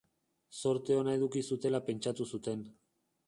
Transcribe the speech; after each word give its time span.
Zorte 0.59 0.97
ona 1.01 1.13
eduki 1.19 1.45
zutela 1.51 1.83
pentsatu 1.91 2.27
zuten. 2.37 2.65